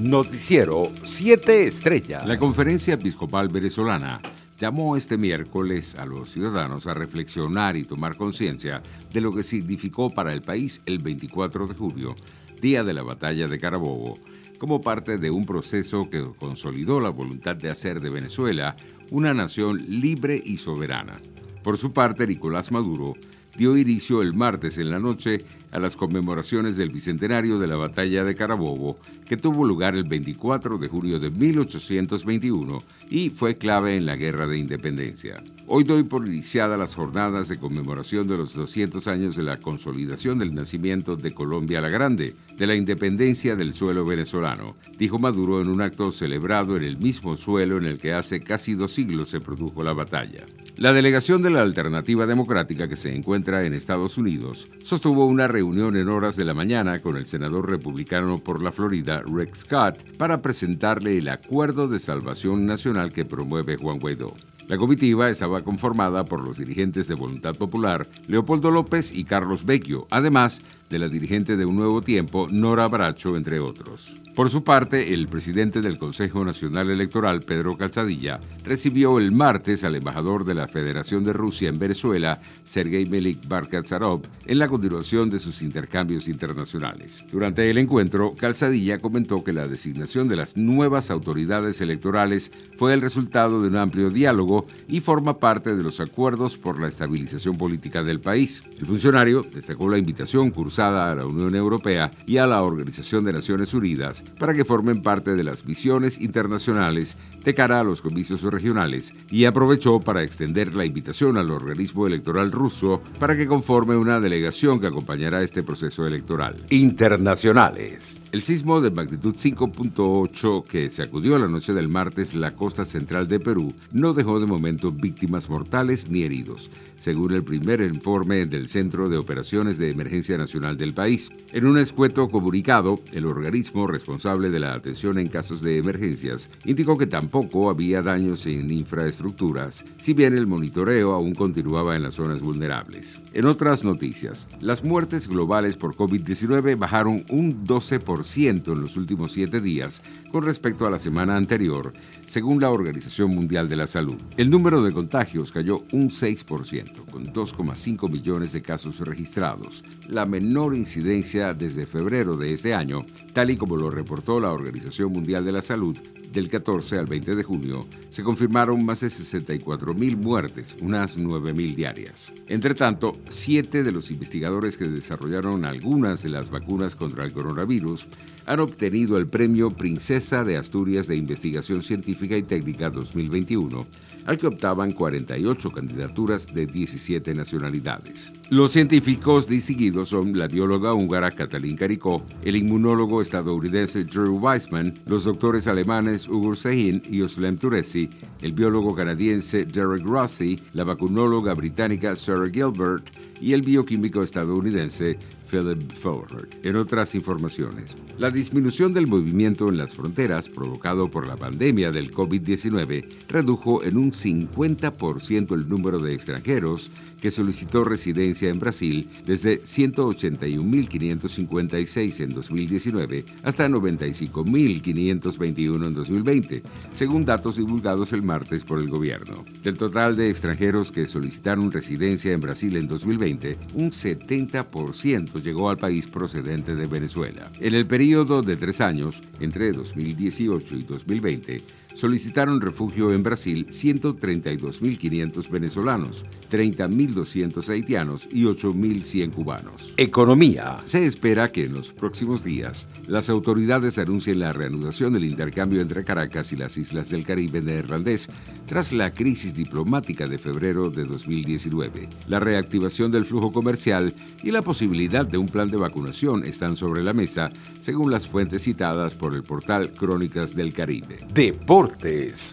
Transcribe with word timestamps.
Noticiero 0.00 0.90
7 1.02 1.66
Estrellas. 1.66 2.26
La 2.26 2.38
Conferencia 2.38 2.94
Episcopal 2.94 3.50
Venezolana 3.50 4.22
llamó 4.58 4.96
este 4.96 5.18
miércoles 5.18 5.94
a 5.94 6.06
los 6.06 6.30
ciudadanos 6.30 6.86
a 6.86 6.94
reflexionar 6.94 7.76
y 7.76 7.84
tomar 7.84 8.16
conciencia 8.16 8.82
de 9.12 9.20
lo 9.20 9.30
que 9.34 9.42
significó 9.42 10.08
para 10.08 10.32
el 10.32 10.40
país 10.40 10.80
el 10.86 11.00
24 11.00 11.66
de 11.66 11.74
julio, 11.74 12.16
día 12.62 12.82
de 12.82 12.94
la 12.94 13.02
batalla 13.02 13.46
de 13.46 13.60
Carabobo, 13.60 14.18
como 14.58 14.80
parte 14.80 15.18
de 15.18 15.30
un 15.30 15.44
proceso 15.44 16.08
que 16.08 16.24
consolidó 16.38 16.98
la 16.98 17.10
voluntad 17.10 17.56
de 17.56 17.68
hacer 17.68 18.00
de 18.00 18.08
Venezuela 18.08 18.76
una 19.10 19.34
nación 19.34 19.84
libre 20.00 20.40
y 20.42 20.56
soberana. 20.56 21.20
Por 21.62 21.76
su 21.76 21.92
parte, 21.92 22.26
Nicolás 22.26 22.72
Maduro 22.72 23.12
dio 23.54 23.76
inicio 23.76 24.22
el 24.22 24.32
martes 24.32 24.78
en 24.78 24.88
la 24.88 24.98
noche 24.98 25.44
a 25.72 25.78
las 25.78 25.96
conmemoraciones 25.96 26.76
del 26.76 26.90
bicentenario 26.90 27.58
de 27.58 27.66
la 27.66 27.76
batalla 27.76 28.24
de 28.24 28.34
Carabobo, 28.34 28.98
que 29.26 29.36
tuvo 29.36 29.64
lugar 29.64 29.94
el 29.94 30.04
24 30.04 30.78
de 30.78 30.88
julio 30.88 31.20
de 31.20 31.30
1821 31.30 32.82
y 33.08 33.30
fue 33.30 33.56
clave 33.56 33.96
en 33.96 34.06
la 34.06 34.16
Guerra 34.16 34.46
de 34.46 34.58
Independencia. 34.58 35.42
Hoy 35.66 35.84
doy 35.84 36.02
por 36.02 36.26
iniciada 36.26 36.76
las 36.76 36.94
jornadas 36.94 37.48
de 37.48 37.58
conmemoración 37.58 38.26
de 38.26 38.36
los 38.36 38.54
200 38.54 39.06
años 39.06 39.36
de 39.36 39.44
la 39.44 39.58
consolidación 39.58 40.38
del 40.38 40.54
nacimiento 40.54 41.14
de 41.14 41.32
Colombia 41.32 41.80
la 41.80 41.88
Grande, 41.88 42.34
de 42.56 42.66
la 42.66 42.74
independencia 42.74 43.54
del 43.54 43.72
suelo 43.72 44.04
venezolano, 44.04 44.74
dijo 44.98 45.18
Maduro 45.18 45.60
en 45.60 45.68
un 45.68 45.80
acto 45.80 46.10
celebrado 46.10 46.76
en 46.76 46.82
el 46.82 46.96
mismo 46.96 47.36
suelo 47.36 47.78
en 47.78 47.84
el 47.84 47.98
que 47.98 48.12
hace 48.12 48.40
casi 48.40 48.74
dos 48.74 48.92
siglos 48.92 49.28
se 49.28 49.40
produjo 49.40 49.84
la 49.84 49.92
batalla. 49.92 50.44
La 50.76 50.92
delegación 50.92 51.42
de 51.42 51.50
la 51.50 51.60
Alternativa 51.60 52.26
Democrática 52.26 52.88
que 52.88 52.96
se 52.96 53.14
encuentra 53.14 53.66
en 53.66 53.74
Estados 53.74 54.18
Unidos 54.18 54.68
sostuvo 54.82 55.26
una 55.26 55.46
en 55.60 56.08
horas 56.08 56.36
de 56.36 56.44
la 56.44 56.54
mañana 56.54 57.00
con 57.00 57.16
el 57.16 57.26
senador 57.26 57.70
republicano 57.70 58.38
por 58.38 58.62
la 58.62 58.72
Florida, 58.72 59.22
Rex 59.26 59.60
Scott, 59.60 60.16
para 60.16 60.40
presentarle 60.40 61.18
el 61.18 61.28
Acuerdo 61.28 61.86
de 61.86 61.98
Salvación 61.98 62.66
Nacional 62.66 63.12
que 63.12 63.24
promueve 63.24 63.76
Juan 63.76 63.98
Guaidó. 63.98 64.34
La 64.70 64.78
comitiva 64.78 65.28
estaba 65.28 65.64
conformada 65.64 66.24
por 66.24 66.44
los 66.44 66.58
dirigentes 66.58 67.08
de 67.08 67.16
Voluntad 67.16 67.56
Popular, 67.56 68.06
Leopoldo 68.28 68.70
López 68.70 69.10
y 69.12 69.24
Carlos 69.24 69.66
Vecchio, 69.66 70.06
además 70.10 70.62
de 70.88 71.00
la 71.00 71.08
dirigente 71.08 71.56
de 71.56 71.64
Un 71.64 71.74
Nuevo 71.74 72.02
Tiempo, 72.02 72.46
Nora 72.50 72.86
Bracho, 72.86 73.36
entre 73.36 73.58
otros. 73.58 74.16
Por 74.34 74.48
su 74.48 74.62
parte, 74.62 75.12
el 75.12 75.28
presidente 75.28 75.82
del 75.82 75.98
Consejo 75.98 76.44
Nacional 76.44 76.88
Electoral, 76.88 77.42
Pedro 77.42 77.76
Calzadilla, 77.76 78.38
recibió 78.64 79.18
el 79.18 79.32
martes 79.32 79.82
al 79.82 79.96
embajador 79.96 80.44
de 80.44 80.54
la 80.54 80.68
Federación 80.68 81.24
de 81.24 81.32
Rusia 81.32 81.68
en 81.68 81.78
Venezuela, 81.78 82.40
Sergei 82.64 83.06
Melik 83.06 83.46
Barkatsarov, 83.48 84.22
en 84.46 84.58
la 84.58 84.68
continuación 84.68 85.30
de 85.30 85.40
sus 85.40 85.62
intercambios 85.62 86.28
internacionales. 86.28 87.24
Durante 87.30 87.68
el 87.70 87.78
encuentro, 87.78 88.34
Calzadilla 88.36 89.00
comentó 89.00 89.42
que 89.42 89.52
la 89.52 89.68
designación 89.68 90.28
de 90.28 90.36
las 90.36 90.56
nuevas 90.56 91.10
autoridades 91.10 91.80
electorales 91.80 92.50
fue 92.76 92.94
el 92.94 93.00
resultado 93.00 93.62
de 93.62 93.68
un 93.68 93.76
amplio 93.76 94.10
diálogo 94.10 94.59
y 94.88 95.00
forma 95.00 95.38
parte 95.38 95.76
de 95.76 95.82
los 95.82 96.00
acuerdos 96.00 96.56
por 96.56 96.80
la 96.80 96.88
estabilización 96.88 97.56
política 97.56 98.02
del 98.02 98.20
país. 98.20 98.62
El 98.78 98.86
funcionario 98.86 99.44
destacó 99.54 99.88
la 99.88 99.98
invitación 99.98 100.50
cursada 100.50 101.10
a 101.10 101.14
la 101.14 101.26
Unión 101.26 101.54
Europea 101.54 102.10
y 102.26 102.38
a 102.38 102.46
la 102.46 102.62
Organización 102.62 103.24
de 103.24 103.32
Naciones 103.32 103.74
Unidas 103.74 104.24
para 104.38 104.54
que 104.54 104.64
formen 104.64 105.02
parte 105.02 105.36
de 105.36 105.44
las 105.44 105.64
misiones 105.66 106.20
internacionales 106.20 107.16
de 107.44 107.54
cara 107.54 107.80
a 107.80 107.84
los 107.84 108.02
comicios 108.02 108.42
regionales 108.42 109.14
y 109.30 109.44
aprovechó 109.44 110.00
para 110.00 110.22
extender 110.22 110.74
la 110.74 110.84
invitación 110.84 111.36
al 111.36 111.50
organismo 111.50 112.06
electoral 112.06 112.52
ruso 112.52 113.00
para 113.18 113.36
que 113.36 113.46
conforme 113.46 113.96
una 113.96 114.20
delegación 114.20 114.80
que 114.80 114.86
acompañará 114.86 115.42
este 115.42 115.62
proceso 115.62 116.06
electoral. 116.06 116.56
Internacionales. 116.70 118.20
El 118.32 118.42
sismo 118.42 118.80
de 118.80 118.90
magnitud 118.90 119.34
5.8 119.34 120.64
que 120.64 120.90
sacudió 120.90 121.38
la 121.38 121.48
noche 121.48 121.72
del 121.72 121.88
martes 121.88 122.34
la 122.34 122.54
costa 122.54 122.84
central 122.84 123.28
de 123.28 123.40
Perú 123.40 123.74
no 123.92 124.14
dejó 124.14 124.40
de 124.40 124.46
momento 124.50 124.92
víctimas 124.92 125.48
mortales 125.48 126.10
ni 126.10 126.22
heridos, 126.22 126.70
según 126.98 127.32
el 127.32 127.42
primer 127.42 127.80
informe 127.80 128.44
del 128.44 128.68
Centro 128.68 129.08
de 129.08 129.16
Operaciones 129.16 129.78
de 129.78 129.90
Emergencia 129.90 130.36
Nacional 130.36 130.76
del 130.76 130.92
país. 130.92 131.30
En 131.52 131.64
un 131.64 131.78
escueto 131.78 132.28
comunicado, 132.28 133.00
el 133.12 133.24
organismo 133.24 133.86
responsable 133.86 134.50
de 134.50 134.60
la 134.60 134.74
atención 134.74 135.18
en 135.18 135.28
casos 135.28 135.62
de 135.62 135.78
emergencias 135.78 136.50
indicó 136.64 136.98
que 136.98 137.06
tampoco 137.06 137.70
había 137.70 138.02
daños 138.02 138.44
en 138.44 138.70
infraestructuras, 138.70 139.84
si 139.96 140.12
bien 140.12 140.36
el 140.36 140.46
monitoreo 140.46 141.12
aún 141.12 141.34
continuaba 141.34 141.96
en 141.96 142.02
las 142.02 142.14
zonas 142.14 142.42
vulnerables. 142.42 143.20
En 143.32 143.46
otras 143.46 143.84
noticias, 143.84 144.48
las 144.60 144.84
muertes 144.84 145.28
globales 145.28 145.76
por 145.76 145.94
COVID-19 145.94 146.76
bajaron 146.76 147.24
un 147.30 147.66
12% 147.66 148.72
en 148.72 148.80
los 148.80 148.96
últimos 148.96 149.32
siete 149.32 149.60
días 149.60 150.02
con 150.32 150.44
respecto 150.44 150.86
a 150.86 150.90
la 150.90 150.98
semana 150.98 151.36
anterior, 151.36 151.92
según 152.26 152.60
la 152.60 152.70
Organización 152.70 153.34
Mundial 153.34 153.68
de 153.68 153.76
la 153.76 153.86
Salud. 153.86 154.16
El 154.40 154.48
número 154.48 154.82
de 154.82 154.90
contagios 154.90 155.52
cayó 155.52 155.82
un 155.92 156.08
6%, 156.08 157.04
con 157.10 157.30
2,5 157.30 158.08
millones 158.08 158.52
de 158.52 158.62
casos 158.62 159.00
registrados, 159.00 159.84
la 160.08 160.24
menor 160.24 160.74
incidencia 160.74 161.52
desde 161.52 161.84
febrero 161.84 162.38
de 162.38 162.54
este 162.54 162.72
año, 162.72 163.04
tal 163.34 163.50
y 163.50 163.58
como 163.58 163.76
lo 163.76 163.90
reportó 163.90 164.40
la 164.40 164.50
Organización 164.50 165.12
Mundial 165.12 165.44
de 165.44 165.52
la 165.52 165.60
Salud 165.60 165.94
del 166.32 166.48
14 166.48 166.98
al 166.98 167.06
20 167.06 167.34
de 167.34 167.42
junio, 167.42 167.86
se 168.10 168.22
confirmaron 168.22 168.84
más 168.84 169.00
de 169.00 169.08
64.000 169.08 170.16
muertes, 170.16 170.76
unas 170.80 171.18
9.000 171.18 171.74
diarias. 171.74 172.32
Entre 172.48 172.74
tanto, 172.74 173.18
siete 173.28 173.82
de 173.82 173.92
los 173.92 174.10
investigadores 174.10 174.76
que 174.76 174.88
desarrollaron 174.88 175.64
algunas 175.64 176.22
de 176.22 176.30
las 176.30 176.50
vacunas 176.50 176.96
contra 176.96 177.24
el 177.24 177.32
coronavirus 177.32 178.08
han 178.46 178.60
obtenido 178.60 179.16
el 179.16 179.26
premio 179.26 179.70
Princesa 179.70 180.44
de 180.44 180.56
Asturias 180.56 181.06
de 181.06 181.16
Investigación 181.16 181.82
Científica 181.82 182.36
y 182.36 182.42
Técnica 182.42 182.90
2021, 182.90 183.86
al 184.26 184.38
que 184.38 184.46
optaban 184.46 184.92
48 184.92 185.70
candidaturas 185.70 186.46
de 186.52 186.66
17 186.66 187.34
nacionalidades. 187.34 188.32
Los 188.48 188.72
científicos 188.72 189.46
distinguidos 189.46 190.08
son 190.08 190.38
la 190.38 190.48
bióloga 190.48 190.94
húngara 190.94 191.30
Katalin 191.30 191.76
Caricó, 191.76 192.24
el 192.44 192.56
inmunólogo 192.56 193.22
estadounidense 193.22 194.04
Drew 194.04 194.38
Weissman, 194.38 194.94
los 195.06 195.24
doctores 195.24 195.66
alemanes 195.66 196.19
Hugo 196.28 196.54
Sejín 196.54 197.02
y 197.08 197.22
Oslem 197.22 197.56
Turesi, 197.56 198.10
el 198.42 198.52
biólogo 198.52 198.94
canadiense 198.94 199.66
Derek 199.66 200.04
Rossi, 200.04 200.60
la 200.72 200.84
vacunóloga 200.84 201.54
británica 201.54 202.16
Sarah 202.16 202.50
Gilbert 202.50 203.10
y 203.40 203.54
el 203.54 203.62
bioquímico 203.62 204.22
estadounidense 204.22 205.18
Philip 205.50 205.90
Fowler. 205.92 206.48
En 206.62 206.76
otras 206.76 207.16
informaciones, 207.16 207.96
la 208.18 208.30
disminución 208.30 208.94
del 208.94 209.08
movimiento 209.08 209.68
en 209.68 209.78
las 209.78 209.96
fronteras 209.96 210.48
provocado 210.48 211.10
por 211.10 211.26
la 211.26 211.34
pandemia 211.36 211.90
del 211.90 212.12
COVID-19 212.12 213.08
redujo 213.28 213.82
en 213.82 213.96
un 213.96 214.12
50% 214.12 215.54
el 215.54 215.68
número 215.68 215.98
de 215.98 216.14
extranjeros 216.14 216.92
que 217.20 217.32
solicitó 217.32 217.82
residencia 217.84 218.48
en 218.48 218.60
Brasil 218.60 219.08
desde 219.26 219.60
181.556 219.60 222.20
en 222.20 222.34
2019 222.34 223.24
hasta 223.42 223.68
95.521 223.68 225.86
en 225.86 225.94
2020, 225.94 226.62
según 226.92 227.24
datos 227.24 227.56
divulgados 227.56 228.12
el 228.12 228.22
martes 228.30 228.62
por 228.62 228.78
el 228.78 228.86
gobierno. 228.86 229.44
Del 229.64 229.76
total 229.76 230.14
de 230.14 230.30
extranjeros 230.30 230.92
que 230.92 231.06
solicitaron 231.06 231.72
residencia 231.72 232.32
en 232.32 232.40
Brasil 232.40 232.76
en 232.76 232.86
2020, 232.86 233.58
un 233.74 233.90
70% 233.90 235.42
llegó 235.42 235.68
al 235.68 235.78
país 235.78 236.06
procedente 236.06 236.76
de 236.76 236.86
Venezuela. 236.86 237.50
En 237.58 237.74
el 237.74 237.88
periodo 237.88 238.42
de 238.42 238.56
tres 238.56 238.80
años, 238.80 239.20
entre 239.40 239.72
2018 239.72 240.76
y 240.76 240.82
2020, 240.84 241.62
solicitaron 242.00 242.62
refugio 242.62 243.12
en 243.12 243.22
Brasil 243.22 243.66
132.500 243.66 245.50
venezolanos, 245.50 246.24
30.200 246.50 247.68
haitianos 247.68 248.26
y 248.32 248.44
8.100 248.44 249.32
cubanos. 249.32 249.92
Economía. 249.98 250.78
Se 250.86 251.04
espera 251.04 251.52
que 251.52 251.66
en 251.66 251.74
los 251.74 251.92
próximos 251.92 252.42
días 252.42 252.88
las 253.06 253.28
autoridades 253.28 253.98
anuncien 253.98 254.38
la 254.38 254.54
reanudación 254.54 255.12
del 255.12 255.24
intercambio 255.24 255.82
entre 255.82 256.02
Caracas 256.02 256.52
y 256.52 256.56
las 256.56 256.78
islas 256.78 257.10
del 257.10 257.26
Caribe 257.26 257.60
neerlandés 257.60 258.30
tras 258.66 258.92
la 258.92 259.12
crisis 259.12 259.54
diplomática 259.54 260.26
de 260.26 260.38
febrero 260.38 260.88
de 260.88 261.04
2019. 261.04 262.08
La 262.28 262.40
reactivación 262.40 263.10
del 263.10 263.26
flujo 263.26 263.52
comercial 263.52 264.14
y 264.42 264.52
la 264.52 264.62
posibilidad 264.62 265.26
de 265.26 265.36
un 265.36 265.48
plan 265.48 265.70
de 265.70 265.76
vacunación 265.76 266.46
están 266.46 266.76
sobre 266.76 267.02
la 267.02 267.12
mesa, 267.12 267.50
según 267.80 268.10
las 268.10 268.26
fuentes 268.26 268.62
citadas 268.62 269.14
por 269.14 269.34
el 269.34 269.42
portal 269.42 269.92
Crónicas 269.92 270.54
del 270.54 270.72
Caribe. 270.72 271.18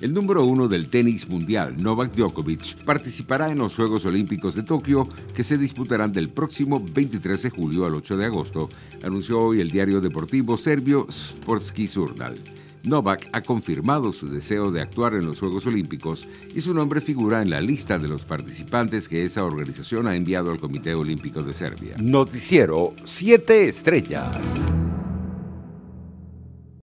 El 0.00 0.14
número 0.14 0.44
uno 0.44 0.68
del 0.68 0.88
tenis 0.88 1.28
mundial, 1.28 1.74
Novak 1.82 2.14
Djokovic, 2.14 2.84
participará 2.84 3.50
en 3.50 3.58
los 3.58 3.74
Juegos 3.74 4.06
Olímpicos 4.06 4.54
de 4.54 4.62
Tokio 4.62 5.08
que 5.34 5.44
se 5.44 5.58
disputarán 5.58 6.12
del 6.12 6.30
próximo 6.30 6.80
23 6.80 7.42
de 7.42 7.50
julio 7.50 7.86
al 7.86 7.94
8 7.94 8.16
de 8.16 8.26
agosto, 8.26 8.68
anunció 9.02 9.40
hoy 9.40 9.60
el 9.60 9.70
diario 9.70 10.00
deportivo 10.00 10.56
serbio 10.56 11.06
Sportski 11.10 11.88
Surnal. 11.88 12.36
Novak 12.84 13.28
ha 13.32 13.40
confirmado 13.40 14.12
su 14.12 14.28
deseo 14.28 14.70
de 14.70 14.82
actuar 14.82 15.14
en 15.14 15.26
los 15.26 15.40
Juegos 15.40 15.66
Olímpicos 15.66 16.26
y 16.54 16.60
su 16.60 16.74
nombre 16.74 17.00
figura 17.00 17.40
en 17.40 17.50
la 17.50 17.60
lista 17.60 17.98
de 17.98 18.08
los 18.08 18.24
participantes 18.24 19.08
que 19.08 19.24
esa 19.24 19.44
organización 19.44 20.06
ha 20.06 20.16
enviado 20.16 20.50
al 20.50 20.60
Comité 20.60 20.94
Olímpico 20.94 21.42
de 21.42 21.54
Serbia. 21.54 21.96
Noticiero 21.98 22.94
7 23.04 23.68
Estrellas. 23.68 24.60